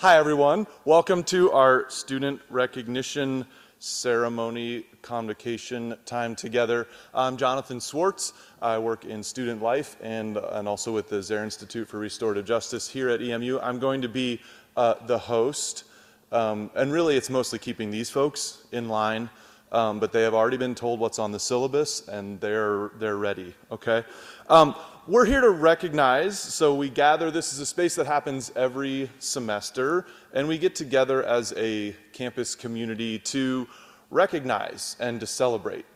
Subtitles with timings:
[0.00, 0.68] Hi, everyone.
[0.84, 3.44] Welcome to our student recognition
[3.80, 6.86] ceremony convocation time together.
[7.12, 8.32] I'm Jonathan Swartz.
[8.62, 12.88] I work in student life and, and also with the Zehr Institute for Restorative Justice
[12.88, 13.58] here at EMU.
[13.58, 14.40] I'm going to be
[14.76, 15.82] uh, the host,
[16.30, 19.28] um, and really it's mostly keeping these folks in line.
[19.70, 23.54] Um, but they have already been told what's on the syllabus and they're, they're ready,
[23.70, 24.02] okay?
[24.48, 24.74] Um,
[25.06, 30.06] we're here to recognize, so we gather, this is a space that happens every semester,
[30.32, 33.66] and we get together as a campus community to
[34.10, 35.86] recognize and to celebrate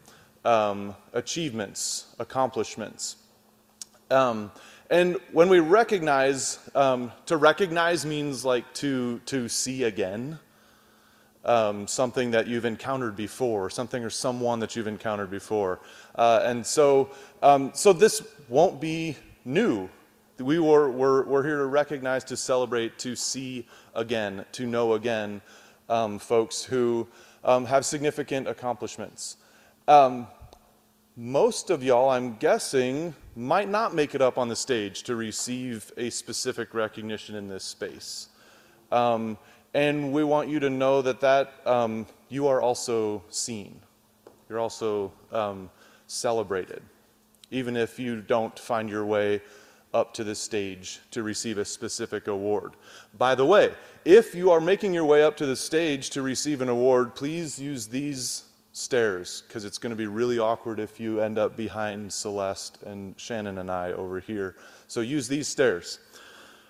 [0.45, 3.17] um, achievements, accomplishments.
[4.11, 4.51] Um,
[4.91, 10.39] and when we recognize, um, to recognize means like to, to see again.
[11.45, 15.81] Um, something that you've encountered before, something or someone that you've encountered before.
[16.15, 17.11] Uh, and so,
[17.43, 19.89] um, so this won't be new.
[20.39, 25.43] We were, we're, we're here to recognize, to celebrate, to see again, to know again
[25.89, 27.09] um, folks who
[27.43, 29.37] um, have significant accomplishments.
[29.89, 30.29] Um,
[31.17, 35.93] most of y'all, I'm guessing, might not make it up on the stage to receive
[35.97, 38.29] a specific recognition in this space.
[38.91, 39.39] Um,
[39.75, 43.81] and we want you to know that, that um, you are also seen.
[44.49, 45.71] You're also um,
[46.07, 46.83] celebrated,
[47.51, 49.41] even if you don't find your way
[49.95, 52.73] up to the stage to receive a specific award.
[53.19, 53.73] By the way,
[54.05, 57.59] if you are making your way up to the stage to receive an award, please
[57.59, 62.11] use these stairs because it's going to be really awkward if you end up behind
[62.13, 64.57] Celeste and Shannon and I over here.
[64.89, 65.99] So use these stairs.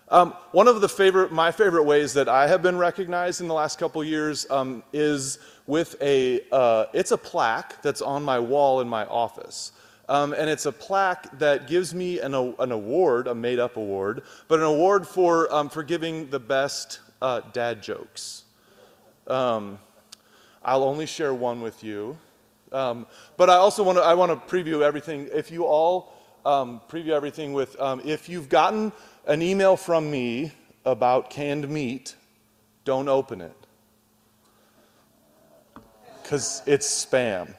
[0.09, 3.55] Um, one of the favorite, my favorite ways that I have been recognized in the
[3.55, 8.81] last couple years um, is with a, uh, it's a plaque that's on my wall
[8.81, 9.73] in my office.
[10.09, 14.23] Um, and it's a plaque that gives me an, an, award, a made up award,
[14.49, 18.45] but an award for, um, for giving the best uh, dad jokes.
[19.29, 19.79] Um,
[20.65, 22.19] I'll only share one with you.
[22.73, 23.07] Um,
[23.37, 25.29] but I also want to I want to preview everything.
[25.33, 28.93] If you all preview everything with, if you've gotten
[29.27, 30.53] an email from me
[30.85, 32.17] about canned meat,
[32.85, 33.57] don't open it.
[36.23, 37.55] Because it's spam.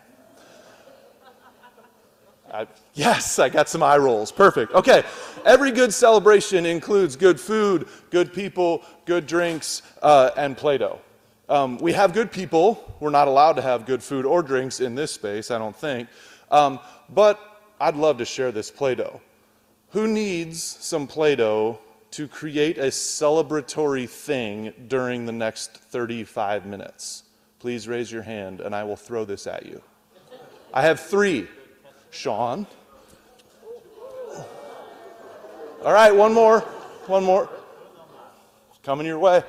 [2.54, 4.32] I, yes, I got some eye rolls.
[4.32, 4.74] Perfect.
[4.74, 5.04] Okay.
[5.44, 11.00] Every good celebration includes good food, good people, good drinks, uh, and Play Doh.
[11.50, 12.96] Um, we have good people.
[13.00, 16.08] We're not allowed to have good food or drinks in this space, I don't think.
[16.52, 17.40] Um, but
[17.82, 19.20] I'd love to share this Play Doh.
[19.94, 21.78] Who needs some Play Doh
[22.12, 27.26] to create a celebratory thing during the next 35 minutes?
[27.60, 29.84] Please raise your hand and I will throw this at you.
[30.74, 31.48] I have three.
[32.10, 32.66] Sean.
[35.86, 36.62] All right, one more.
[37.06, 37.48] One more.
[38.82, 39.44] Coming your way.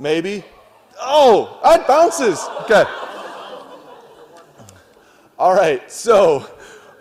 [0.00, 0.42] Maybe.
[1.00, 2.44] Oh, it bounces.
[2.62, 2.84] Okay.
[5.38, 6.50] All right, so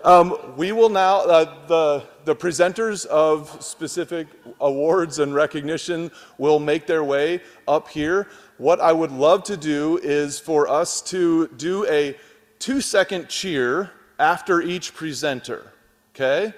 [0.04, 4.28] um, we will now, uh, the the presenters of specific
[4.60, 8.28] awards and recognition will make their way up here.
[8.58, 12.16] What I would love to do is for us to do a
[12.60, 15.72] two second cheer after each presenter.
[16.14, 16.54] Okay?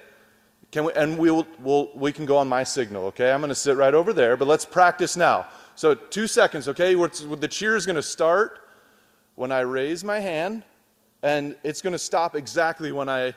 [0.71, 3.31] Can we, and we'll, we'll, we can go on my signal, okay?
[3.31, 5.47] I'm to sit right over there, but let's practice now.
[5.75, 6.95] So, two seconds, okay?
[6.95, 8.59] The cheer is to start
[9.35, 10.63] when I raise my hand,
[11.23, 13.33] and it's to stop exactly when I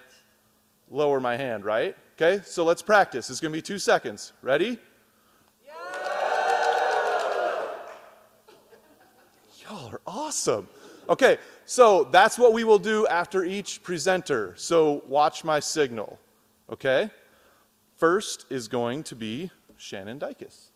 [0.90, 1.96] lower my hand, right?
[2.20, 3.30] Okay, so let's practice.
[3.30, 4.32] It's going to be two seconds.
[4.42, 4.76] Ready?
[9.62, 10.66] Y'all are awesome.
[11.08, 14.52] Okay, so that's what we will do after each presenter.
[14.56, 16.18] So watch my signal.
[16.68, 17.08] Okay?
[17.94, 20.72] First is going to be Shannon Dykes.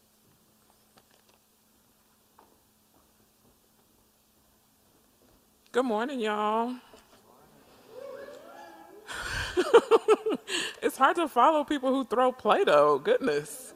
[5.73, 6.77] Good morning, y'all.
[10.83, 12.99] it's hard to follow people who throw Play Doh.
[12.99, 13.75] Goodness.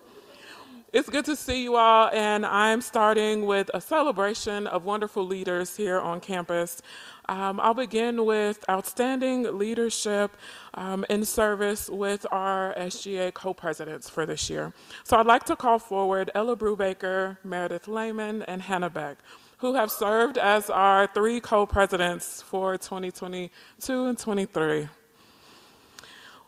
[0.92, 5.77] It's good to see you all, and I'm starting with a celebration of wonderful leaders
[5.77, 6.80] here on campus.
[7.28, 10.36] Um, I'll begin with outstanding leadership
[10.74, 14.72] um, in service with our SGA co presidents for this year.
[15.04, 19.18] So I'd like to call forward Ella Brubaker, Meredith Lehman, and Hannah Beck
[19.59, 24.89] who have served as our three co presidents for 2022 and 23.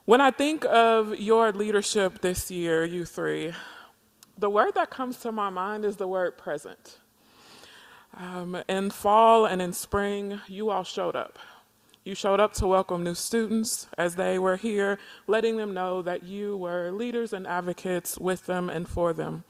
[0.08, 3.52] When I think of your leadership this year, you three,
[4.38, 6.96] the word that comes to my mind is the word present.
[8.16, 11.38] Um, in fall and in spring, you all showed up.
[12.06, 16.22] You showed up to welcome new students as they were here, letting them know that
[16.22, 19.44] you were leaders and advocates with them and for them.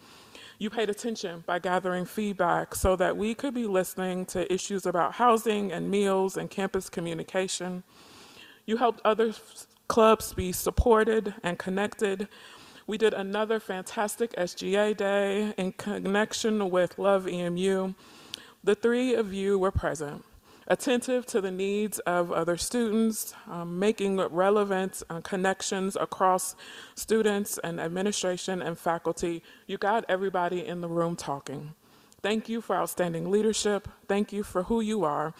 [0.59, 5.13] You paid attention by gathering feedback so that we could be listening to issues about
[5.13, 7.85] housing and meals and campus communication.
[8.67, 9.33] You helped other
[9.89, 12.29] clubs be supported and connected.
[12.87, 17.95] We did another fantastic SGA day in connection with Love EMU.
[18.63, 20.25] The three of you were present,
[20.67, 26.55] attentive to the needs of other students, um, making relevant uh, connections across
[26.95, 29.43] students and administration and faculty.
[29.67, 31.75] You got everybody in the room talking.
[32.21, 33.89] Thank you for outstanding leadership.
[34.09, 35.35] Thank you for who you are.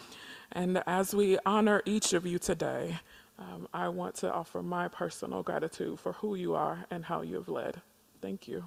[0.51, 2.99] And as we honor each of you today,
[3.39, 7.35] um, I want to offer my personal gratitude for who you are and how you
[7.35, 7.81] have led.
[8.21, 8.65] Thank you.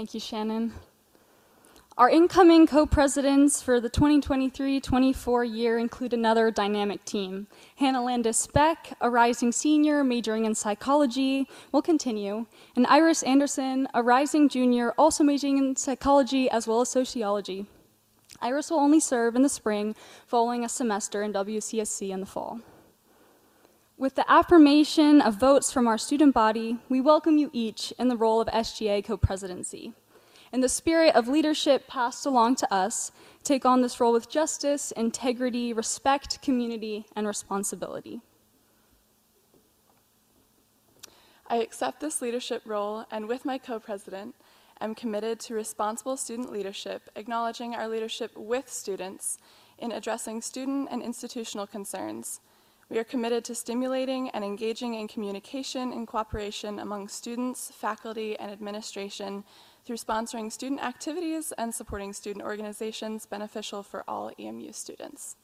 [0.00, 0.72] Thank you, Shannon.
[1.98, 7.48] Our incoming co-presidents for the 2023-24 year include another dynamic team.
[7.76, 14.02] Hannah Landis Beck, a rising senior majoring in psychology, will continue, and Iris Anderson, a
[14.02, 17.66] rising junior also majoring in psychology as well as sociology.
[18.40, 19.94] Iris will only serve in the spring,
[20.26, 22.60] following a semester in WCSC in the fall.
[24.00, 28.16] With the affirmation of votes from our student body, we welcome you each in the
[28.16, 29.92] role of SGA co-presidency.
[30.54, 33.12] In the spirit of leadership passed along to us,
[33.44, 38.22] take on this role with justice, integrity, respect, community, and responsibility.
[41.46, 44.34] I accept this leadership role and with my co-president,
[44.80, 49.36] am committed to responsible student leadership, acknowledging our leadership with students
[49.76, 52.40] in addressing student and institutional concerns,
[52.90, 58.50] we are committed to stimulating and engaging in communication and cooperation among students, faculty, and
[58.50, 59.44] administration
[59.84, 65.36] through sponsoring student activities and supporting student organizations beneficial for all EMU students.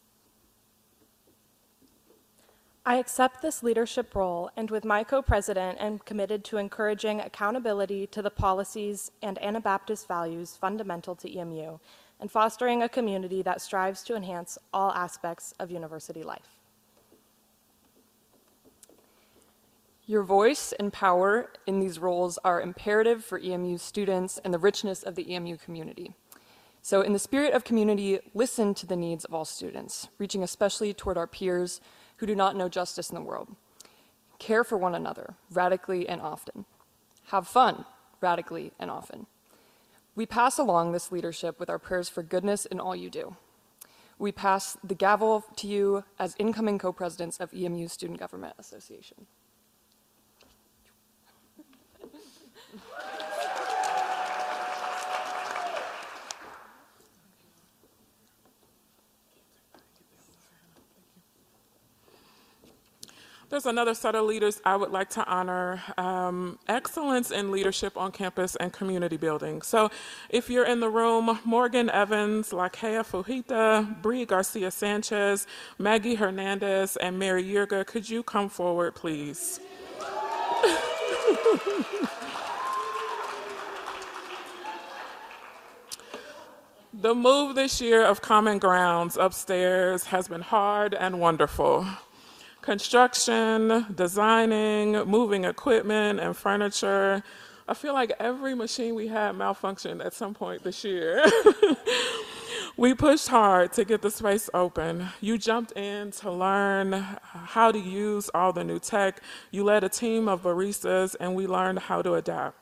[2.84, 8.22] I accept this leadership role and with my co-president am committed to encouraging accountability to
[8.22, 11.78] the policies and Anabaptist values fundamental to EMU
[12.20, 16.55] and fostering a community that strives to enhance all aspects of university life.
[20.08, 25.02] Your voice and power in these roles are imperative for EMU students and the richness
[25.02, 26.12] of the EMU community.
[26.80, 30.94] So, in the spirit of community, listen to the needs of all students, reaching especially
[30.94, 31.80] toward our peers
[32.18, 33.56] who do not know justice in the world.
[34.38, 36.66] Care for one another radically and often.
[37.30, 37.84] Have fun
[38.20, 39.26] radically and often.
[40.14, 43.34] We pass along this leadership with our prayers for goodness in all you do.
[44.20, 49.26] We pass the gavel to you as incoming co presidents of EMU Student Government Association.
[63.56, 68.12] There's another set of leaders I would like to honor um, excellence in leadership on
[68.12, 69.62] campus and community building.
[69.62, 69.90] So,
[70.28, 75.46] if you're in the room, Morgan Evans, Lakea Fujita, Bree Garcia Sanchez,
[75.78, 79.58] Maggie Hernandez, and Mary Yurga, could you come forward, please?
[86.92, 91.86] the move this year of Common Grounds upstairs has been hard and wonderful
[92.66, 97.22] construction, designing, moving equipment and furniture.
[97.68, 101.24] I feel like every machine we had malfunctioned at some point this year.
[102.76, 105.06] we pushed hard to get the space open.
[105.20, 106.92] You jumped in to learn
[107.22, 109.22] how to use all the new tech.
[109.52, 112.58] You led a team of baristas, and we learned how to adapt.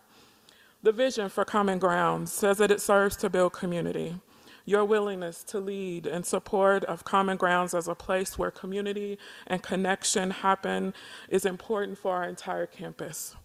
[0.82, 4.16] The vision for Common Ground says that it serves to build community.
[4.64, 9.62] Your willingness to lead in support of Common Grounds as a place where community and
[9.62, 10.94] connection happen
[11.28, 13.37] is important for our entire campus.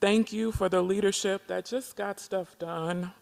[0.00, 3.12] Thank you for the leadership that just got stuff done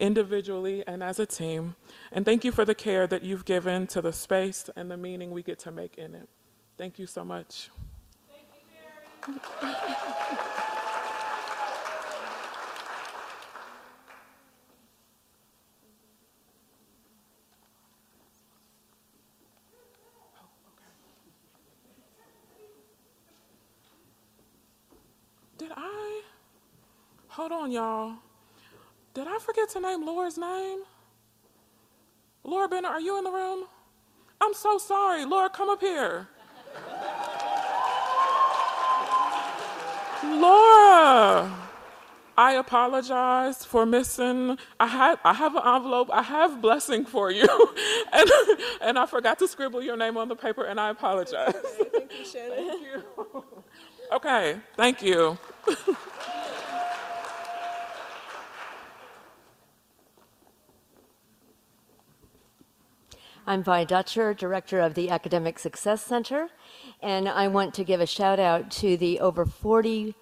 [0.00, 1.76] individually and as a team.
[2.10, 5.30] And thank you for the care that you've given to the space and the meaning
[5.30, 6.28] we get to make in it.
[6.76, 7.70] Thank you so much.
[9.20, 10.50] Thank you,
[27.48, 28.12] Hold on, y'all.
[29.14, 30.80] Did I forget to name Laura's name?
[32.44, 33.64] Laura Bennett, are you in the room?
[34.38, 35.24] I'm so sorry.
[35.24, 36.28] Laura, come up here.
[40.22, 41.50] Laura,
[42.36, 44.58] I apologize for missing.
[44.78, 46.10] I have I have an envelope.
[46.12, 47.48] I have blessing for you,
[48.12, 48.30] and
[48.82, 51.54] and I forgot to scribble your name on the paper, and I apologize.
[51.54, 52.68] Thank you, Shannon.
[52.68, 53.44] Thank you.
[54.12, 55.38] Okay, thank you.
[63.48, 66.50] I'm Vi Dutcher, Director of the Academic Success Center,
[67.00, 70.14] and I want to give a shout out to the over 40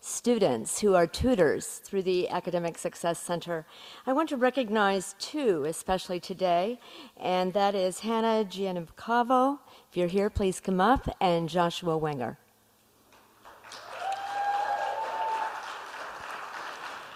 [0.00, 3.66] students who are tutors through the Academic Success Center.
[4.06, 6.78] I want to recognize two, especially today,
[7.16, 9.58] and that is Hannah Giannicavo.
[9.90, 12.38] If you're here, please come up, and Joshua Wenger.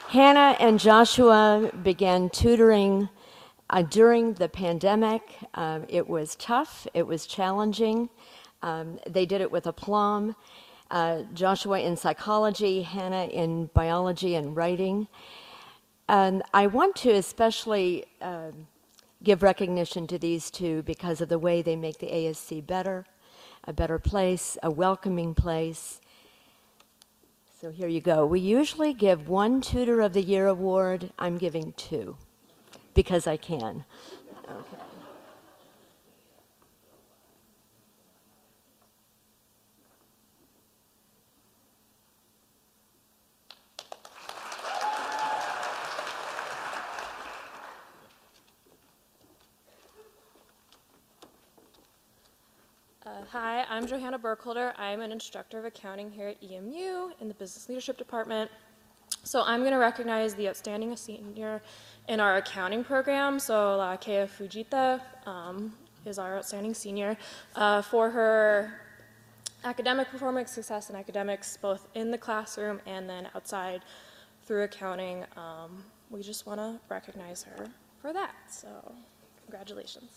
[0.08, 3.08] Hannah and Joshua began tutoring
[3.72, 5.22] uh, during the pandemic.
[5.54, 8.10] Um, it was tough, it was challenging.
[8.62, 10.36] Um, they did it with aplomb.
[10.90, 15.08] Uh, Joshua in psychology, Hannah in biology and writing.
[16.06, 18.50] And I want to especially uh,
[19.22, 23.06] give recognition to these two because of the way they make the ASC better,
[23.64, 26.00] a better place, a welcoming place.
[27.58, 28.26] So here you go.
[28.26, 31.12] We usually give one Tutor of the Year award.
[31.18, 32.18] I'm giving two
[32.94, 33.84] because I can.
[34.48, 34.82] Okay.
[53.04, 54.72] Uh, hi, I'm Johanna Burkholder.
[54.78, 58.48] I'm an instructor of accounting here at EMU in the Business Leadership Department.
[59.24, 61.62] So I'm going to recognize the outstanding senior
[62.08, 63.38] in our accounting program.
[63.38, 65.72] So uh, Kea Fujita um,
[66.04, 67.16] is our outstanding senior
[67.54, 68.80] uh, for her
[69.64, 73.82] academic performance, success in academics, both in the classroom and then outside
[74.44, 75.24] through accounting.
[75.36, 77.68] Um, we just want to recognize her
[78.00, 78.34] for that.
[78.48, 78.68] So
[79.46, 80.10] congratulations.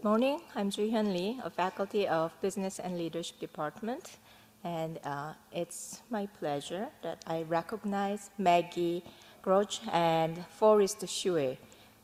[0.00, 0.40] Good morning.
[0.56, 4.16] I'm Ju-Hyun Lee, a faculty of Business and Leadership Department.
[4.64, 9.04] And uh, it's my pleasure that I recognize Maggie
[9.44, 11.58] Groch and Forrest Shue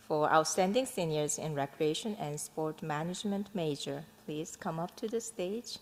[0.07, 4.05] for outstanding seniors in recreation and sport management major.
[4.26, 5.79] Please come up to the stage.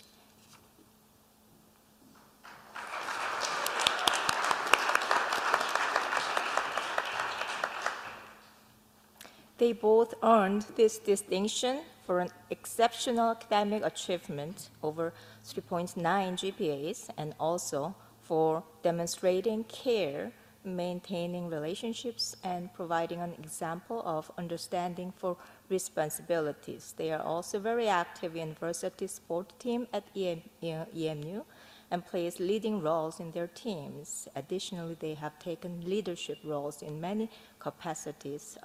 [9.59, 15.13] They both earned this distinction for an exceptional academic achievement over
[15.45, 20.33] 3.9 GPAs and also for demonstrating care,
[20.65, 25.37] maintaining relationships, and providing an example of understanding for
[25.69, 26.95] responsibilities.
[26.97, 31.43] They are also very active in varsity sport team at EM, EMU
[31.91, 34.27] and plays leading roles in their teams.
[34.35, 38.59] Additionally, they have taken leadership roles in many capacities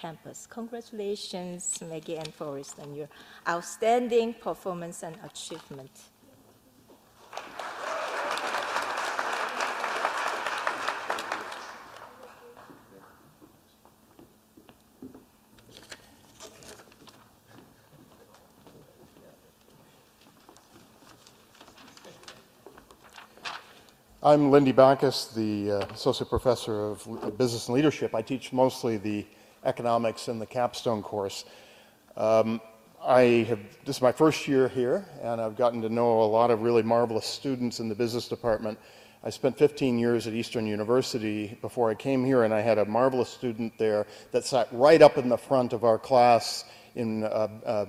[0.00, 0.46] campus.
[0.46, 3.08] Congratulations, Maggie and Forrest, on your
[3.48, 5.90] outstanding performance and achievement.
[24.20, 28.14] I'm Lindy Backues, the uh, Associate Professor of Business and Leadership.
[28.14, 29.24] I teach mostly the
[29.64, 31.44] economics in the capstone course.
[32.16, 32.60] Um,
[33.04, 36.50] I have, this is my first year here, and I've gotten to know a lot
[36.50, 38.78] of really marvelous students in the business department.
[39.22, 42.84] I spent 15 years at Eastern University before I came here, and I had a
[42.84, 47.48] marvelous student there that sat right up in the front of our class in uh,
[47.64, 47.86] uh,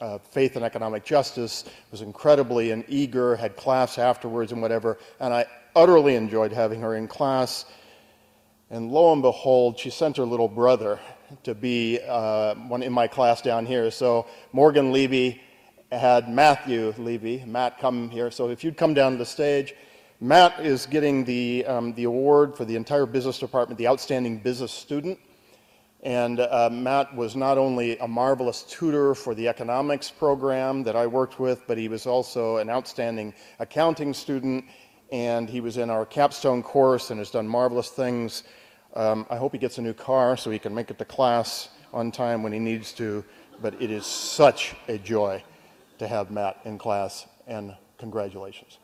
[0.00, 5.34] uh, faith and economic justice, was incredibly and eager, had class afterwards and whatever, and
[5.34, 7.64] I utterly enjoyed having her in class.
[8.70, 11.00] And lo and behold, she sent her little brother
[11.44, 13.90] to be uh, one in my class down here.
[13.90, 15.40] So Morgan Levy
[15.90, 18.30] had Matthew Levy, Matt, come here.
[18.30, 19.74] So if you'd come down to the stage,
[20.20, 24.72] Matt is getting the, um, the award for the entire business department, the outstanding business
[24.72, 25.18] student.
[26.02, 31.06] And uh, Matt was not only a marvelous tutor for the economics program that I
[31.06, 34.66] worked with, but he was also an outstanding accounting student.
[35.10, 38.42] And he was in our capstone course and has done marvelous things
[38.94, 41.68] um, I hope he gets a new car so he can make it to class
[41.92, 43.24] on time when he needs to,
[43.60, 45.42] but it is such a joy
[45.98, 48.78] to have Matt in class, and congratulations.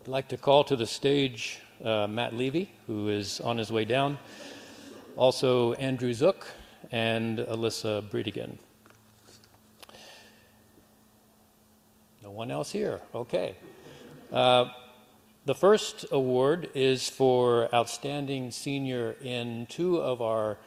[0.00, 3.84] I'd like to call to the stage uh, Matt Levy, who is on his way
[3.84, 4.18] down,
[5.16, 6.46] also Andrew Zook
[6.90, 8.58] and Alyssa Breedigan.
[12.22, 13.00] No one else here.
[13.14, 13.54] Okay.
[14.32, 14.66] Uh,
[15.44, 20.58] the first award is for Outstanding Senior in two of our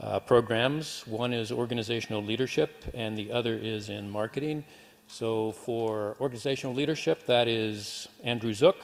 [0.00, 1.04] uh, programs.
[1.06, 4.64] One is Organizational Leadership, and the other is in Marketing.
[5.08, 8.78] So for organizational leadership, that is Andrew Zook,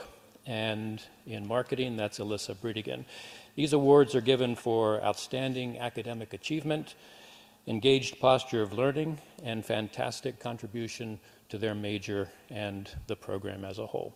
[0.46, 3.04] and in marketing, that's Alyssa Breedigan.
[3.58, 6.94] These awards are given for outstanding academic achievement,
[7.66, 13.86] engaged posture of learning, and fantastic contribution to their major and the program as a
[13.86, 14.14] whole.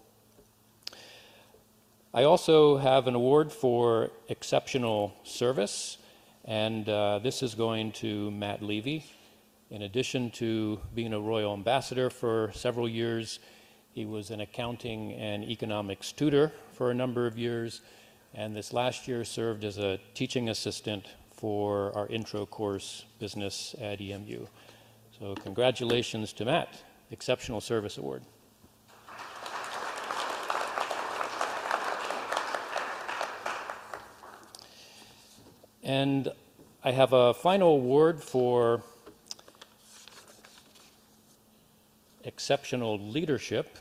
[2.15, 5.99] I also have an award for exceptional service,
[6.45, 9.05] and uh, this is going to Matt Levy.
[9.73, 13.41] In addition to being a Royal Ambassador for several years,
[13.93, 17.81] he was an accounting and economics tutor for a number of years,
[18.35, 24.01] and this last year served as a teaching assistant for our intro course business at
[24.01, 24.47] EMU.
[25.19, 28.23] So, congratulations to Matt, Exceptional Service Award.
[35.83, 36.29] And
[36.85, 38.83] I have a final award for
[42.25, 43.79] exceptional leadership.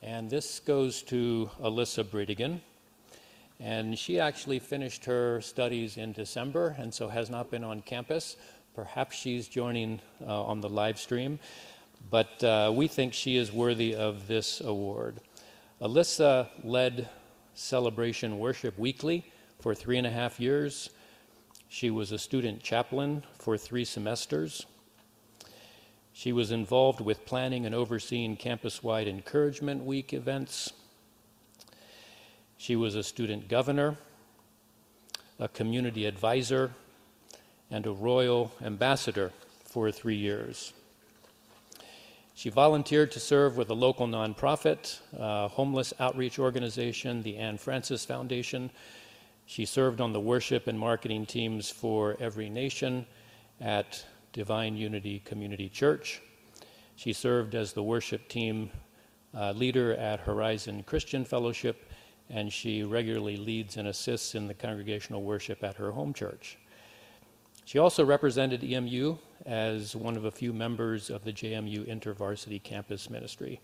[0.00, 2.60] And this goes to Alyssa Breedigan.
[3.60, 8.36] And she actually finished her studies in December and so has not been on campus.
[8.74, 11.40] Perhaps she's joining uh, on the live stream,
[12.10, 15.20] but uh, we think she is worthy of this award.
[15.80, 17.08] Alyssa led
[17.54, 20.90] Celebration Worship Weekly for three and a half years.
[21.68, 24.64] She was a student chaplain for three semesters.
[26.12, 30.72] She was involved with planning and overseeing campus wide Encouragement Week events.
[32.58, 33.96] She was a student governor,
[35.38, 36.72] a community advisor,
[37.70, 39.32] and a royal ambassador
[39.64, 40.72] for three years.
[42.34, 48.70] She volunteered to serve with a local nonprofit, homeless outreach organization, the Anne Francis Foundation.
[49.46, 53.06] She served on the worship and marketing teams for Every Nation
[53.60, 56.20] at Divine Unity Community Church.
[56.96, 58.70] She served as the worship team
[59.32, 61.87] uh, leader at Horizon Christian Fellowship,
[62.30, 66.58] and she regularly leads and assists in the congregational worship at her home church.
[67.64, 73.10] She also represented EMU as one of a few members of the JMU InterVarsity Campus
[73.10, 73.60] Ministry.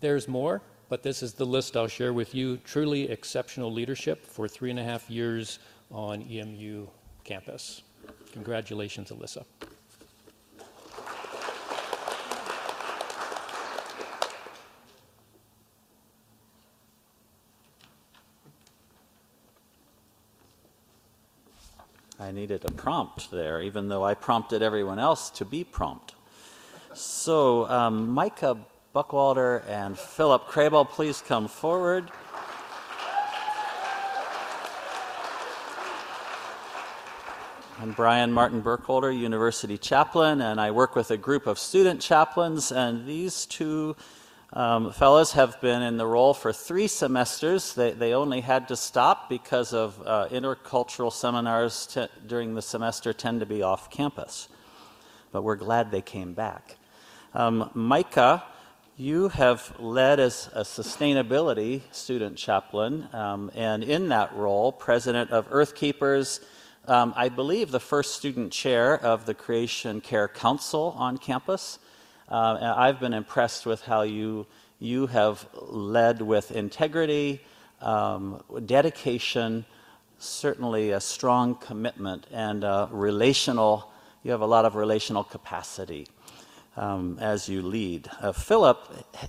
[0.00, 2.58] There's more, but this is the list I'll share with you.
[2.58, 5.58] Truly exceptional leadership for three and a half years
[5.90, 6.86] on EMU
[7.24, 7.82] campus.
[8.32, 9.44] Congratulations, Alyssa.
[22.26, 26.16] I needed a prompt there, even though I prompted everyone else to be prompt.
[26.92, 28.58] So, um, Micah
[28.92, 32.10] Buckwalter and Philip Crable, please come forward.
[37.80, 42.72] I'm Brian Martin Burkholder, University Chaplain, and I work with a group of student chaplains.
[42.72, 43.94] And these two
[44.56, 47.74] um, fellows have been in the role for three semesters.
[47.74, 53.12] They, they only had to stop because of uh, intercultural seminars t- during the semester
[53.12, 54.48] tend to be off campus.
[55.30, 56.78] But we're glad they came back.
[57.34, 58.44] Um, Micah,
[58.96, 65.46] you have led as a sustainability student chaplain, um, and in that role, president of
[65.50, 66.40] Earthkeepers
[66.88, 71.80] um, I believe, the first student chair of the Creation Care Council on campus.
[72.28, 74.46] Uh, I've been impressed with how you,
[74.80, 77.40] you have led with integrity,
[77.80, 79.64] um, dedication,
[80.18, 83.92] certainly a strong commitment, and uh, relational,
[84.24, 86.06] you have a lot of relational capacity.
[86.78, 88.10] Um, as you lead.
[88.20, 88.78] Uh, Philip,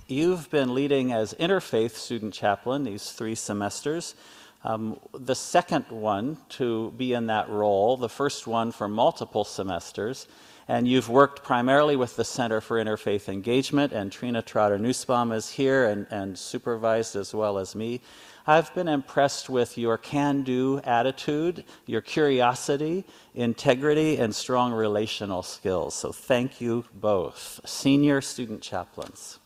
[0.06, 4.16] you've been leading as interfaith student chaplain these three semesters.
[4.64, 10.26] Um, the second one to be in that role, the first one for multiple semesters,
[10.68, 15.48] and you've worked primarily with the Center for Interfaith Engagement, and Trina Trotter Nussbaum is
[15.48, 18.02] here and, and supervised as well as me.
[18.46, 23.04] I've been impressed with your can do attitude, your curiosity,
[23.34, 25.94] integrity, and strong relational skills.
[25.94, 27.60] So thank you both.
[27.64, 29.38] Senior student chaplains.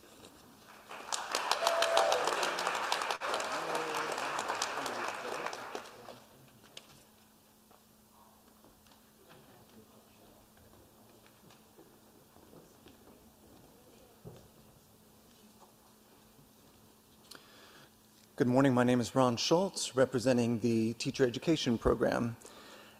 [18.35, 18.73] Good morning.
[18.73, 22.35] My name is Ron Schultz, representing the Teacher Education Program.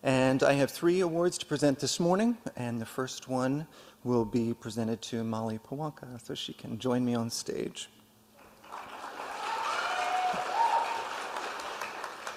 [0.04, 3.66] And I have three awards to present this morning, and the first one
[4.04, 7.90] will be presented to Molly Pawanka, so she can join me on stage.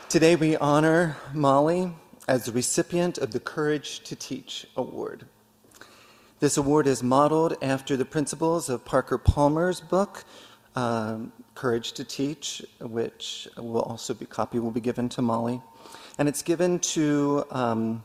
[0.09, 1.93] Today we honor Molly
[2.27, 5.27] as the recipient of the Courage to Teach Award.
[6.41, 10.25] This award is modeled after the principles of Parker Palmer's book,
[10.77, 15.61] um, Courage to Teach, which will also be copy will be given to Molly,
[16.19, 18.05] and it's given to um,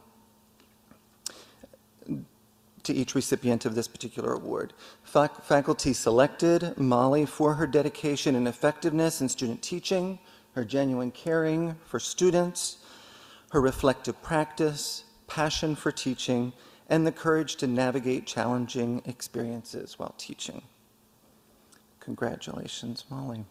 [2.84, 4.74] to each recipient of this particular award.
[5.04, 10.18] Fac- faculty selected Molly for her dedication and effectiveness in student teaching,
[10.56, 12.78] her genuine caring for students,
[13.52, 16.54] her reflective practice, passion for teaching,
[16.90, 20.62] and the courage to navigate challenging experiences while teaching.
[22.02, 23.46] Congratulations, Molly.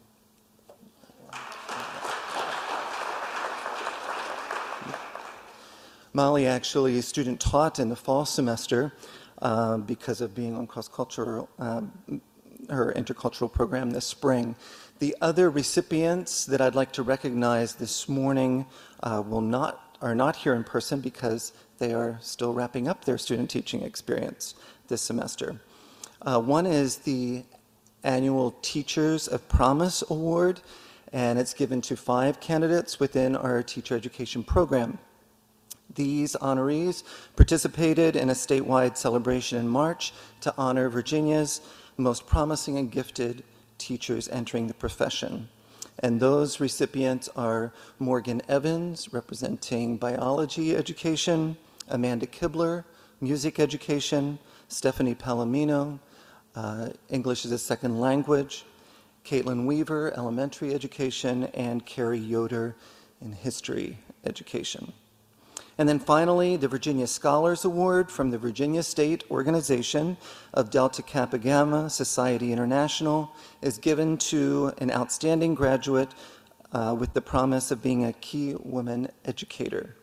[6.13, 8.93] Molly actually a student taught in the fall semester
[9.41, 12.21] uh, because of being on cross-cultural, um,
[12.69, 14.57] her intercultural program this spring.
[14.99, 18.67] The other recipients that I'd like to recognize this morning
[19.05, 23.17] uh, will not, are not here in person because they are still wrapping up their
[23.17, 24.57] student teaching experience
[24.89, 25.61] this semester.
[26.23, 27.45] Uh, one is the
[28.03, 30.61] annual Teachers of Promise Award,
[31.13, 34.99] and it's given to five candidates within our teacher education program.
[35.95, 37.03] These honorees
[37.35, 41.61] participated in a statewide celebration in March to honor Virginia's
[41.97, 43.43] most promising and gifted
[43.77, 45.49] teachers entering the profession.
[45.99, 51.57] And those recipients are Morgan Evans, representing biology education,
[51.89, 52.85] Amanda Kibler,
[53.21, 55.99] music education, Stephanie Palomino,
[56.55, 58.65] uh, English as a second language,
[59.25, 62.77] Caitlin Weaver, elementary education, and Carrie Yoder
[63.21, 64.93] in history education.
[65.79, 70.19] And then finally, the Virginia Scholars Award from the Virginia State Organization
[70.53, 73.33] of Delta Kappa Gamma Society International
[73.63, 76.11] is given to an outstanding graduate
[76.73, 79.97] uh, with the promise of being a key woman educator.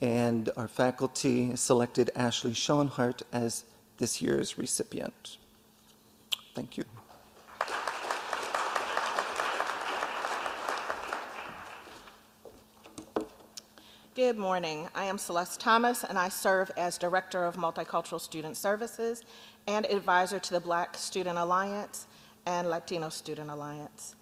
[0.00, 3.64] And our faculty selected Ashley Schoenhart as
[3.96, 5.38] this year's recipient.
[6.58, 6.84] Thank you.
[14.16, 14.88] Good morning.
[14.92, 19.22] I am Celeste Thomas, and I serve as Director of Multicultural Student Services
[19.68, 22.08] and advisor to the Black Student Alliance
[22.44, 24.16] and Latino Student Alliance.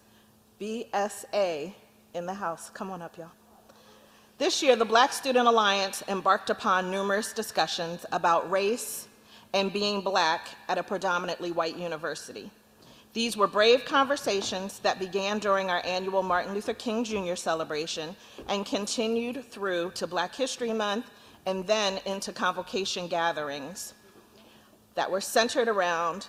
[0.60, 1.72] BSA
[2.12, 2.68] in the house.
[2.68, 3.30] Come on up, y'all.
[4.36, 9.08] This year, the Black Student Alliance embarked upon numerous discussions about race
[9.56, 12.50] and being black at a predominantly white university.
[13.14, 17.36] These were brave conversations that began during our annual Martin Luther King Jr.
[17.36, 18.14] celebration
[18.48, 21.10] and continued through to Black History Month
[21.46, 23.94] and then into convocation gatherings
[24.94, 26.26] that were centered around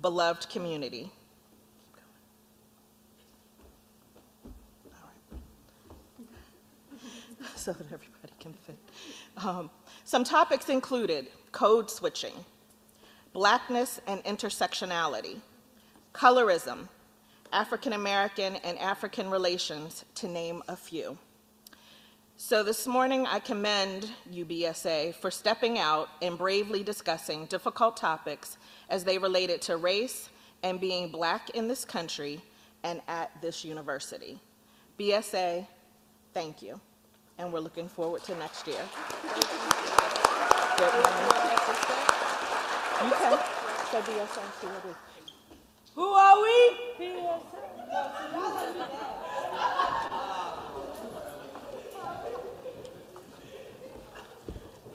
[0.00, 1.10] beloved community.
[7.56, 8.78] so that everybody can fit.
[9.38, 9.68] Um,
[10.04, 12.32] some topics included code switching,
[13.32, 15.40] blackness and intersectionality,
[16.14, 16.88] colorism,
[17.52, 21.18] African American and African relations, to name a few.
[22.36, 28.56] So this morning, I commend UBSA for stepping out and bravely discussing difficult topics
[28.88, 30.28] as they related to race
[30.62, 32.40] and being black in this country
[32.82, 34.40] and at this university.
[34.98, 35.66] BSA,
[36.34, 36.80] thank you.
[37.38, 38.76] And we're looking forward to next year.
[40.76, 41.42] Good morning.
[43.04, 43.38] You can.
[45.94, 46.76] Who are we?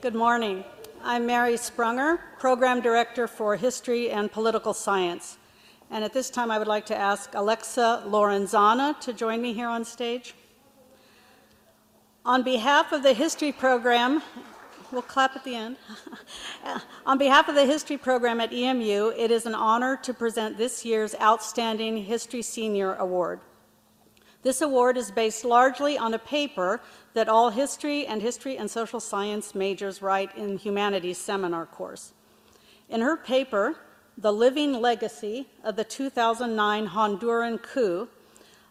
[0.02, 0.66] Good morning.
[1.04, 5.38] I'm Mary Sprunger, Program Director for History and Political Science.
[5.90, 9.70] And at this time, I would like to ask Alexa Lorenzana to join me here
[9.70, 10.36] on stage.
[12.26, 14.22] On behalf of the History Program,
[14.92, 15.78] we'll clap at the end.
[17.06, 20.86] on behalf of the History Program at EMU, it is an honor to present this
[20.86, 23.40] year's Outstanding History Senior Award.
[24.44, 26.82] This award is based largely on a paper
[27.14, 32.14] that all history and history and social science majors write in humanities seminar course.
[32.90, 33.76] In her paper,
[34.18, 38.08] The Living Legacy of the 2009 Honduran Coup,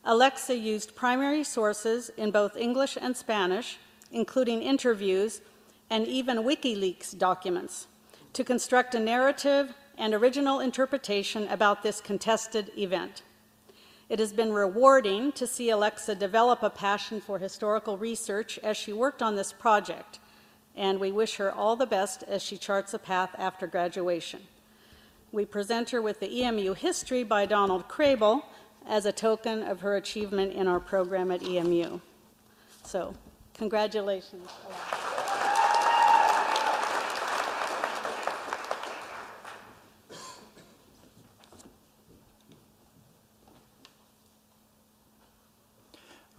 [0.05, 3.79] Alexa used primary sources in both English and Spanish,
[4.13, 5.41] including interviews
[5.91, 7.87] and even WikiLeaks documents,
[8.33, 13.23] to construct a narrative and original interpretation about this contested event.
[14.09, 18.93] It has been rewarding to see Alexa develop a passion for historical research as she
[18.93, 20.21] worked on this project,
[20.77, 24.43] and we wish her all the best as she charts a path after graduation.
[25.33, 28.43] We present her with the EMU History by Donald Kraybill
[28.87, 31.99] as a token of her achievement in our program at EMU.
[32.85, 33.15] So,
[33.55, 34.49] congratulations.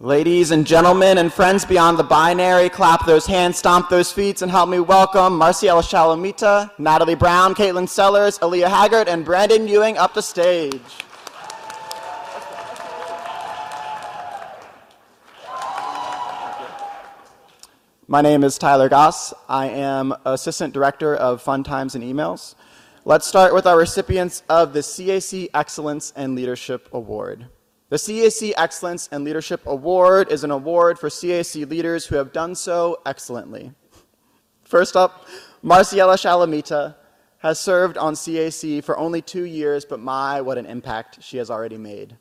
[0.00, 4.48] Ladies and gentlemen and friends beyond the binary, clap those hands, stomp those feet, and
[4.48, 10.14] help me welcome Marciela Shalamita, Natalie Brown, Caitlin Sellers, Aaliyah Haggard, and Brandon Ewing up
[10.14, 10.80] the stage.
[18.06, 19.34] My name is Tyler Goss.
[19.48, 22.54] I am Assistant Director of Fun Times and Emails.
[23.04, 27.48] Let's start with our recipients of the CAC Excellence and Leadership Award.
[27.90, 32.54] The CAC Excellence and Leadership Award is an award for CAC leaders who have done
[32.54, 33.72] so excellently.
[34.62, 35.26] First up,
[35.64, 36.96] Marciela Shalamita
[37.38, 41.50] has served on CAC for only two years, but my, what an impact she has
[41.50, 42.18] already made.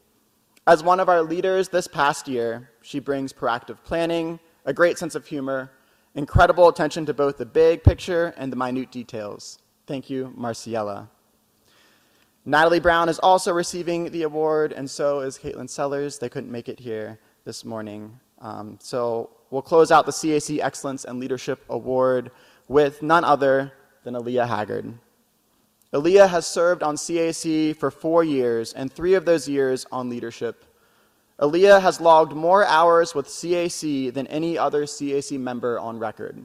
[0.68, 5.16] As one of our leaders this past year, she brings proactive planning, a great sense
[5.16, 5.72] of humor,
[6.16, 9.60] incredible attention to both the big picture and the minute details.
[9.86, 11.10] Thank you, Marciela.
[12.48, 16.18] Natalie Brown is also receiving the award, and so is Caitlin Sellers.
[16.18, 18.18] They couldn't make it here this morning.
[18.40, 22.32] Um, so we'll close out the CAC Excellence and Leadership Award
[22.70, 23.74] with none other
[24.06, 24.94] than Aaliyah Haggard.
[25.92, 30.64] Aaliyah has served on CAC for four years, and three of those years on leadership.
[31.42, 36.42] Aaliyah has logged more hours with CAC than any other CAC member on record.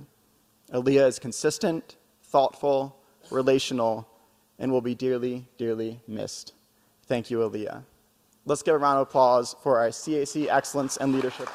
[0.72, 2.96] Aaliyah is consistent, thoughtful,
[3.30, 4.08] relational,
[4.62, 6.54] and will be dearly, dearly missed.
[7.06, 7.82] Thank you, Aaliyah.
[8.46, 11.48] Let's give a round of applause for our CAC Excellence and Leadership.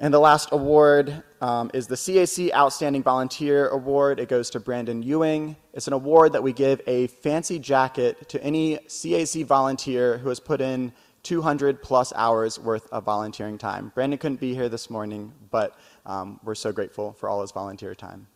[0.00, 4.20] And the last award um, is the CAC Outstanding Volunteer Award.
[4.20, 5.56] It goes to Brandon Ewing.
[5.74, 10.38] It's an award that we give a fancy jacket to any CAC volunteer who has
[10.38, 10.92] put in
[11.24, 13.90] 200 plus hours worth of volunteering time.
[13.92, 15.76] Brandon couldn't be here this morning, but
[16.06, 18.28] um, we're so grateful for all his volunteer time.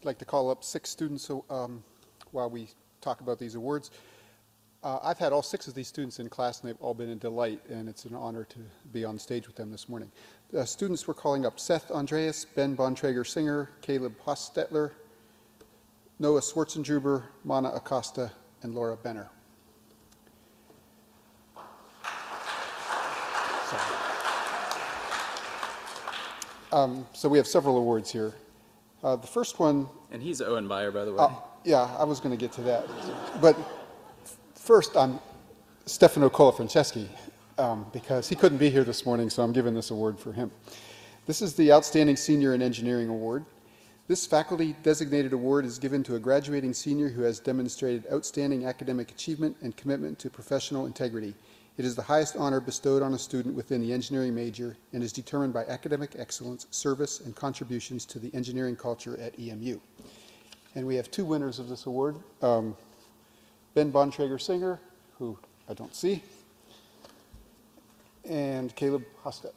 [0.00, 1.82] I'd like to call up six students um,
[2.32, 2.68] while we
[3.00, 3.90] talk about these awards.
[4.82, 7.14] Uh, I've had all six of these students in class, and they've all been a
[7.14, 8.58] delight, and it's an honor to
[8.92, 10.10] be on stage with them this morning.
[10.50, 14.90] The students we're calling up Seth Andreas, Ben Bontrager Singer, Caleb Hostetler,
[16.18, 19.28] Noah Schwartzentruber, Mana Acosta, and Laura Benner.
[26.72, 28.32] Um, so we have several awards here.
[29.04, 29.88] Uh, the first one.
[30.10, 31.18] And he's Owen Byer, by the way.
[31.18, 31.30] Uh,
[31.64, 32.86] yeah, I was going to get to that.
[33.40, 33.56] But
[34.54, 35.20] first, I'm
[35.86, 37.08] Stefano Colafranceschi,
[37.58, 40.50] um, because he couldn't be here this morning, so I'm giving this award for him.
[41.26, 43.44] This is the Outstanding Senior in Engineering Award.
[44.08, 49.12] This faculty designated award is given to a graduating senior who has demonstrated outstanding academic
[49.12, 51.34] achievement and commitment to professional integrity.
[51.78, 55.12] It is the highest honor bestowed on a student within the engineering major and is
[55.12, 59.78] determined by academic excellence, service, and contributions to the engineering culture at EMU.
[60.74, 62.76] And we have two winners of this award um,
[63.74, 64.80] Ben Bontrager Singer,
[65.18, 66.22] who I don't see,
[68.24, 69.52] and Caleb Hostet.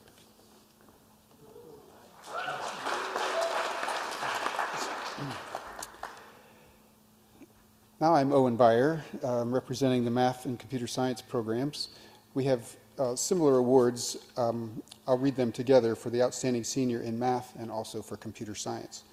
[8.02, 11.88] Now I'm Owen Byer, um, representing the math and computer science programs.
[12.34, 14.18] We have uh, similar awards.
[14.36, 18.54] Um, I'll read them together for the Outstanding Senior in Math and also for Computer
[18.54, 19.04] Science.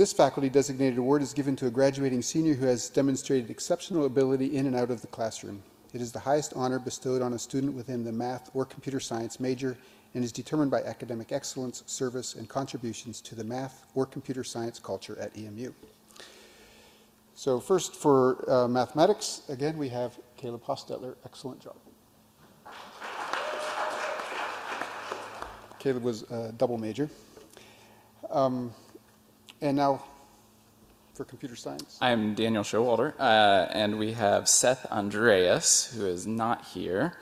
[0.00, 4.56] This faculty designated award is given to a graduating senior who has demonstrated exceptional ability
[4.56, 5.62] in and out of the classroom.
[5.92, 9.38] It is the highest honor bestowed on a student within the math or computer science
[9.38, 9.76] major
[10.14, 14.78] and is determined by academic excellence, service, and contributions to the math or computer science
[14.78, 15.70] culture at EMU.
[17.34, 21.16] So first for uh, mathematics, again, we have Caleb Hostetler.
[21.26, 21.76] Excellent job.
[25.78, 27.10] Caleb was a double major.
[28.30, 28.72] Um,
[29.60, 30.02] and now
[31.14, 31.98] for computer science.
[32.00, 37.18] I'm Daniel Showalter, uh, and we have Seth Andreas, who is not here,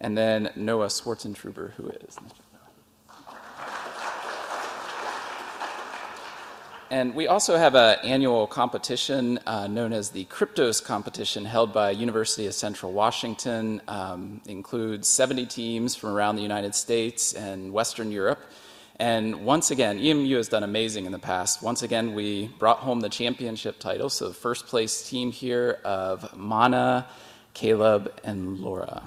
[0.00, 2.18] and then Noah Schwartzentruber, who is.
[6.88, 11.90] And we also have an annual competition uh, known as the Kryptos competition held by
[11.90, 13.82] University of Central Washington.
[13.88, 18.38] Um, includes 70 teams from around the United States and Western Europe.
[18.98, 21.62] And once again, EMU has done amazing in the past.
[21.62, 24.08] Once again, we brought home the championship title.
[24.08, 27.06] So first place team here of Mana,
[27.52, 29.02] Caleb, and Laura.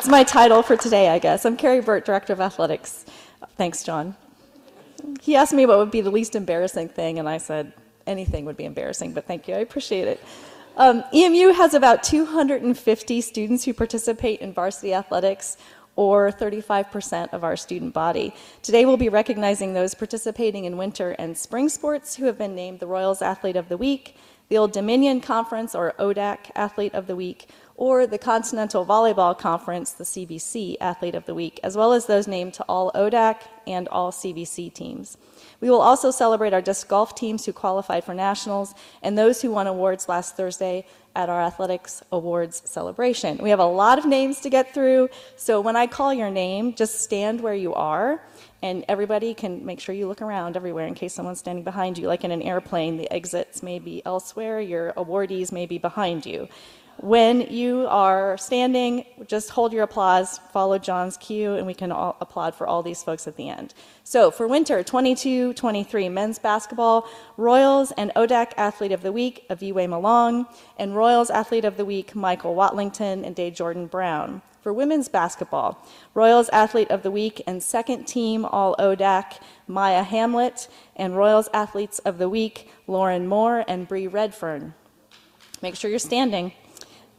[0.00, 1.44] That's my title for today, I guess.
[1.44, 3.04] I'm Carrie Burt, Director of Athletics.
[3.58, 4.16] Thanks, John.
[5.20, 7.74] He asked me what would be the least embarrassing thing, and I said
[8.06, 9.54] anything would be embarrassing, but thank you.
[9.54, 10.24] I appreciate it.
[10.78, 15.58] Um, EMU has about 250 students who participate in varsity athletics,
[15.96, 18.32] or 35% of our student body.
[18.62, 22.80] Today we'll be recognizing those participating in winter and spring sports who have been named
[22.80, 24.16] the Royals Athlete of the Week,
[24.48, 27.48] the Old Dominion Conference, or ODAC Athlete of the Week,
[27.80, 32.28] or the Continental Volleyball Conference, the CVC Athlete of the Week, as well as those
[32.28, 35.16] named to all ODAC and all CVC teams.
[35.62, 39.50] We will also celebrate our disc golf teams who qualified for nationals and those who
[39.50, 40.84] won awards last Thursday
[41.16, 43.38] at our athletics awards celebration.
[43.38, 46.74] We have a lot of names to get through, so when I call your name,
[46.74, 48.20] just stand where you are
[48.62, 52.06] and everybody can make sure you look around everywhere in case someone's standing behind you.
[52.06, 56.46] Like in an airplane, the exits may be elsewhere, your awardees may be behind you.
[57.02, 62.14] When you are standing, just hold your applause, follow John's cue, and we can all
[62.20, 63.72] applaud for all these folks at the end.
[64.04, 67.08] So for winter 22 23 men's basketball,
[67.38, 72.14] Royals and ODAC Athlete of the Week, Aviwe Malong, and Royals Athlete of the Week,
[72.14, 74.42] Michael Watlington and Day Jordan Brown.
[74.60, 75.82] For women's basketball,
[76.12, 81.98] Royals Athlete of the Week and second team All ODAC, Maya Hamlet, and Royals Athletes
[82.00, 84.74] of the Week, Lauren Moore and Bree Redfern.
[85.62, 86.52] Make sure you're standing.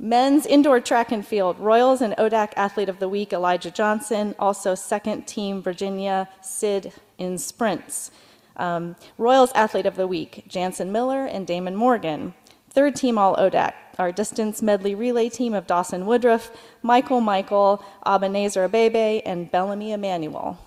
[0.03, 4.33] Men's indoor track and field, Royals and ODAC Athlete of the Week, Elijah Johnson.
[4.39, 8.09] Also, second team Virginia Sid in sprints.
[8.57, 12.33] Um, Royals Athlete of the Week, Jansen Miller and Damon Morgan.
[12.71, 16.49] Third team All ODAC, our distance medley relay team of Dawson Woodruff,
[16.81, 20.57] Michael Michael, Abanezer Abebe, and Bellamy Emmanuel.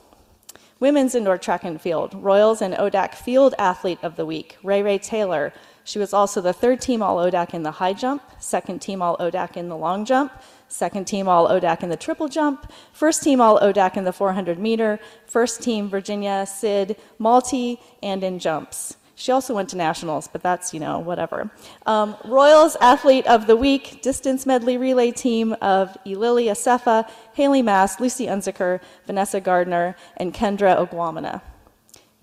[0.78, 4.98] Women's indoor track and field, Royals and ODAC Field Athlete of the Week, Ray Ray
[4.98, 5.52] Taylor.
[5.84, 9.18] She was also the third team All ODAC in the high jump, second team All
[9.18, 10.32] ODAC in the long jump,
[10.66, 14.58] second team All ODAC in the triple jump, first team All ODAC in the 400
[14.58, 18.96] meter, first team Virginia Sid multi, and in jumps.
[19.16, 21.50] She also went to nationals, but that's, you know, whatever.
[21.86, 28.00] Um, Royals Athlete of the Week, distance medley relay team of Ilili Asefa, Haley Mast,
[28.00, 31.42] Lucy Unziker, Vanessa Gardner, and Kendra Ogwamana.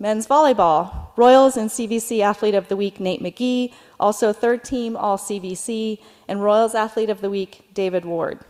[0.02, 5.16] Men's volleyball, Royals and CVC Athlete of the Week, Nate McGee, also third team All
[5.16, 8.40] CVC, and Royals Athlete of the Week, David Ward.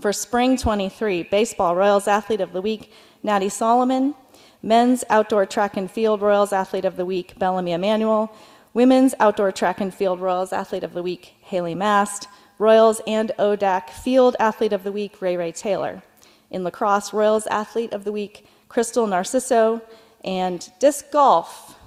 [0.00, 2.90] For spring 23, baseball, Royals Athlete of the Week,
[3.22, 4.14] Natty Solomon,
[4.62, 8.34] Men's Outdoor Track and Field Royals Athlete of the Week, Bellamy Emanuel.
[8.72, 12.26] Women's Outdoor Track and Field Royals Athlete of the Week, Haley Mast.
[12.58, 16.02] Royals and ODAC Field Athlete of the Week, Ray Ray Taylor.
[16.50, 19.82] In lacrosse, Royals Athlete of the Week, Crystal Narciso.
[20.24, 21.78] And disc golf,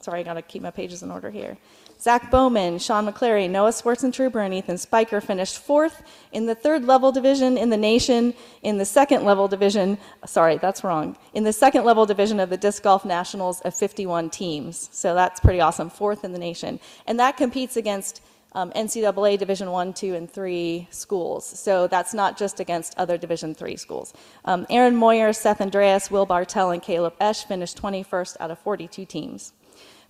[0.00, 1.58] sorry, I gotta keep my pages in order here.
[2.02, 7.12] Zach Bowman, Sean McClary, Noah Schwartzentruber, and Ethan Spiker finished fourth in the third level
[7.12, 11.84] division in the nation, in the second level division, sorry, that's wrong, in the second
[11.84, 14.88] level division of the Disc Golf Nationals of 51 teams.
[14.90, 16.80] So that's pretty awesome, fourth in the nation.
[17.06, 18.20] And that competes against
[18.52, 21.44] um, NCAA Division One, Two, and Three schools.
[21.44, 24.12] So that's not just against other Division Three schools.
[24.44, 29.04] Um, Aaron Moyer, Seth Andreas, Will Bartell, and Caleb Esch finished 21st out of 42
[29.04, 29.52] teams.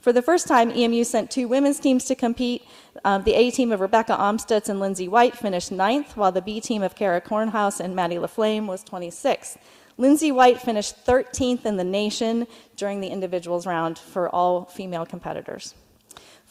[0.02, 2.64] For the first time, EMU sent two women's teams to compete.
[3.04, 6.60] Um, the A team of Rebecca Amstutz and Lindsay White finished ninth, while the B
[6.60, 9.58] team of Kara Kornhaus and Maddie LaFlame was 26th.
[9.98, 15.76] Lindsay White finished 13th in the nation during the individuals round for all female competitors.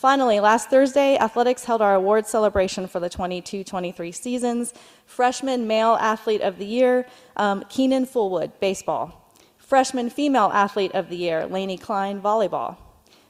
[0.02, 4.74] Finally, last Thursday, athletics held our award celebration for the 22 23 seasons.
[5.06, 7.06] Freshman Male Athlete of the Year,
[7.38, 9.32] um, Keenan Fullwood, baseball.
[9.60, 12.78] Freshman Female Athlete of the Year, Lainey Klein, volleyball.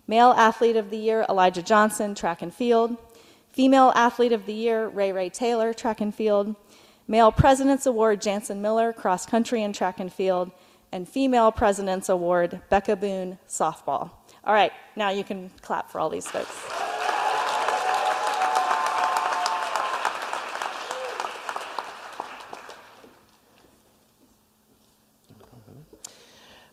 [0.07, 2.95] Male Athlete of the Year, Elijah Johnson, track and field.
[3.51, 6.55] Female Athlete of the Year, Ray Ray Taylor, track and field.
[7.05, 10.51] Male President's Award, Jansen Miller, cross country and track and field.
[10.93, 14.11] And Female President's Award, Becca Boone, softball.
[14.43, 16.49] All right, now you can clap for all these folks.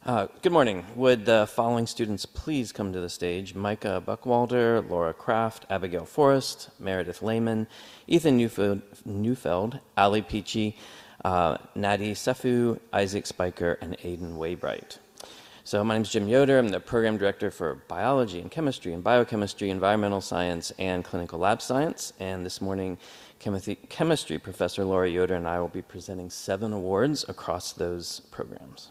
[0.06, 0.86] Uh, good morning.
[0.96, 3.54] Would the following students please come to the stage?
[3.54, 7.66] Micah Buckwalter, Laura Kraft, Abigail Forrest, Meredith Lehman,
[8.06, 10.78] Ethan Neufeld, Neufeld Ali Peachy,
[11.22, 14.96] uh, Nadi Sefu, Isaac Spiker, and Aiden Waybright.
[15.68, 16.58] So my name is Jim Yoder.
[16.58, 21.60] I'm the program director for biology and chemistry and biochemistry, environmental science, and clinical lab
[21.60, 22.14] science.
[22.18, 22.96] And this morning,
[23.38, 28.88] chemistry professor Laura Yoder and I will be presenting seven awards across those programs.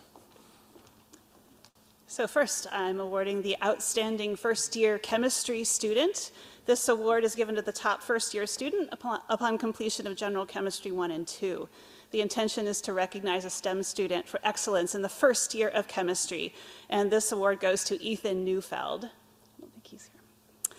[2.05, 6.29] So first, I'm awarding the Outstanding First Year Chemistry Student.
[6.67, 10.45] This award is given to the top first year student upon, upon, completion of General
[10.45, 11.67] Chemistry 1 and 2.
[12.11, 15.87] The intention is to recognize a STEM student for excellence in the first year of
[15.87, 16.53] chemistry,
[16.89, 19.05] and this award goes to Ethan Neufeld.
[19.05, 20.77] I don't think he's here.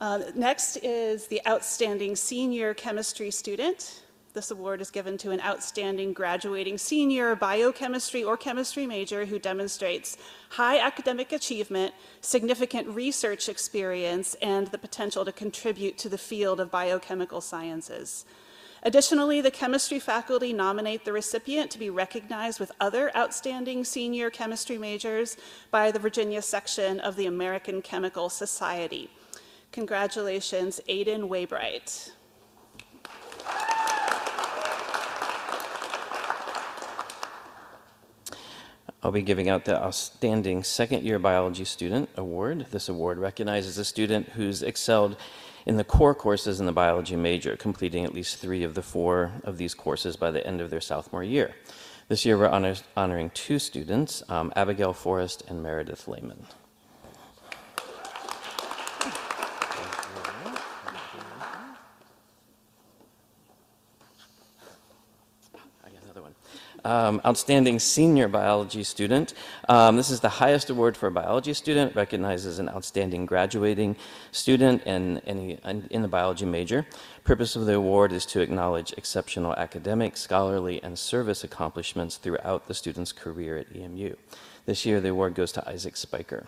[0.00, 4.02] Uh, next is the Outstanding Senior Chemistry Student.
[4.36, 10.18] This award is given to an outstanding graduating senior biochemistry or chemistry major who demonstrates
[10.50, 16.70] high academic achievement, significant research experience, and the potential to contribute to the field of
[16.70, 18.26] biochemical sciences.
[18.82, 24.78] Additionally, the chemistry faculty nominate the recipient to be recognized with other outstanding senior chemistry
[24.78, 25.36] majors
[25.70, 29.10] by the Virginia section of the American Chemical Society.
[29.72, 32.12] Congratulations, Aiden Waybright.
[39.02, 42.66] I'll be giving out the Outstanding Second Year Biology Student Award.
[42.72, 45.16] This award recognizes a student who's excelled
[45.66, 49.32] in the core courses in the biology major, completing at least three of the four
[49.42, 51.54] of these courses by the end of their sophomore year.
[52.08, 56.46] This year, we're honor- honoring two students, um, Abigail Forrest and Meredith Lehman.
[66.86, 69.34] Um, outstanding senior biology student.
[69.68, 73.96] Um, this is the highest award for a biology student, recognizes an outstanding graduating
[74.30, 75.58] student in, in,
[75.90, 76.86] in the biology major.
[77.24, 82.74] Purpose of the award is to acknowledge exceptional academic, scholarly, and service accomplishments throughout the
[82.74, 84.14] student's career at EMU.
[84.64, 86.46] This year, the award goes to Isaac Spiker.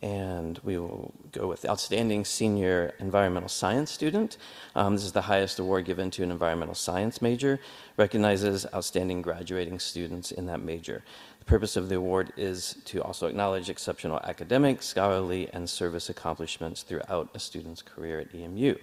[0.00, 4.36] And we will go with Outstanding Senior Environmental Science Student.
[4.76, 7.58] Um, this is the highest award given to an environmental science major,
[7.96, 11.02] recognizes outstanding graduating students in that major.
[11.40, 16.82] The purpose of the award is to also acknowledge exceptional academic, scholarly, and service accomplishments
[16.82, 18.76] throughout a student's career at EMU.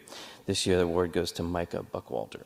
[0.46, 2.46] This year, the award goes to Micah Buckwalter.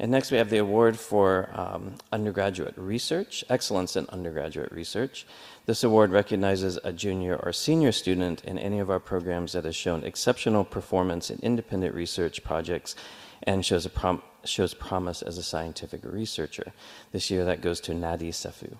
[0.00, 5.26] And next, we have the award for um, undergraduate research, excellence in undergraduate research.
[5.66, 9.74] This award recognizes a junior or senior student in any of our programs that has
[9.74, 12.94] shown exceptional performance in independent research projects
[13.42, 16.72] and shows, prom- shows promise as a scientific researcher.
[17.10, 18.76] This year, that goes to Nadi Sefu.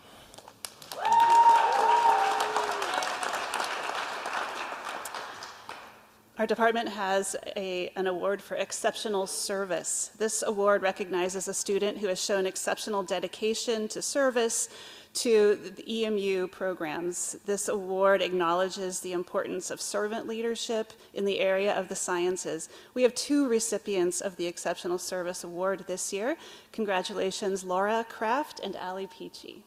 [6.39, 10.12] Our department has a, an award for exceptional service.
[10.18, 14.68] This award recognizes a student who has shown exceptional dedication to service
[15.14, 17.39] to the EMU programs.
[17.45, 22.68] This award acknowledges the importance of servant leadership in the area of the sciences.
[22.95, 26.36] We have two recipients of the Exceptional Service Award this year.
[26.70, 29.64] Congratulations, Laura Kraft and Ali Peachy.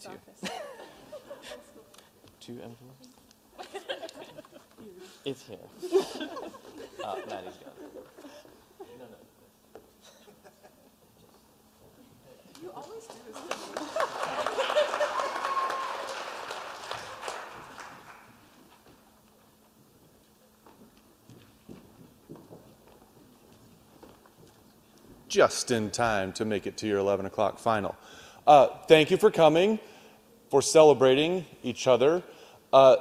[0.00, 0.56] Somebody has two.
[2.40, 3.08] two envelopes?
[5.24, 5.58] it's here.
[7.04, 7.92] oh, Maddie's got it.
[8.98, 9.18] No, no.
[12.62, 13.36] You always do this.
[25.28, 27.94] Just in time to make it to your 11 o'clock final.
[28.46, 29.78] Uh, thank you for coming,
[30.50, 32.22] for celebrating each other.
[32.72, 32.96] Uh,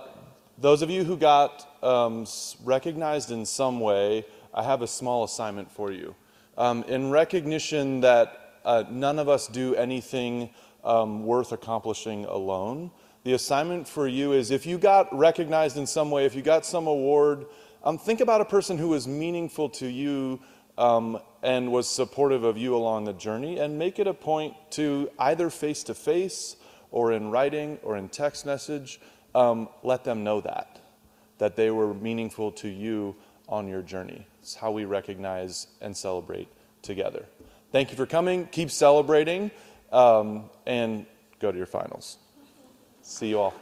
[0.59, 2.25] those of you who got um,
[2.63, 6.15] recognized in some way, I have a small assignment for you.
[6.57, 10.51] Um, in recognition that uh, none of us do anything
[10.83, 12.91] um, worth accomplishing alone,
[13.23, 16.65] the assignment for you is if you got recognized in some way, if you got
[16.65, 17.45] some award,
[17.83, 20.39] um, think about a person who was meaningful to you
[20.77, 25.09] um, and was supportive of you along the journey, and make it a point to
[25.19, 26.55] either face to face
[26.91, 28.99] or in writing or in text message,
[29.35, 30.79] um, let them know that,
[31.37, 33.15] that they were meaningful to you
[33.47, 34.25] on your journey.
[34.41, 36.47] It's how we recognize and celebrate
[36.81, 37.25] together.
[37.71, 38.47] Thank you for coming.
[38.47, 39.51] Keep celebrating
[39.91, 41.05] um, and
[41.39, 42.17] go to your finals.
[43.01, 43.53] See you all.